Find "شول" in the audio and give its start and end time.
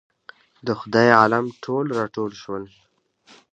2.41-2.63